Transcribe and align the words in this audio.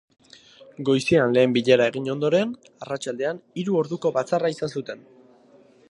Goizean 0.87 1.35
lehen 1.37 1.53
bilera 1.57 1.87
egin 1.93 2.09
ondoren, 2.13 2.55
arratsaldean 2.87 3.43
hiru 3.63 3.79
orduko 3.83 4.15
batzarra 4.17 4.53
izan 4.57 4.75
zuten. 4.79 5.07